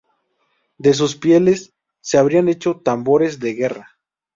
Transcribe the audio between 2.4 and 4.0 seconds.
hecho tambores de guerra.